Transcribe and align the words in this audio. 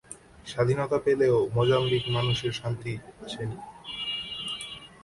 স্বাধীনতা 0.45 0.97
পেলেও 1.05 1.37
মোজাম্বিকের 1.55 2.13
মানুষের 2.17 2.53
শান্তি 2.59 2.93
আসেনি। 3.25 3.57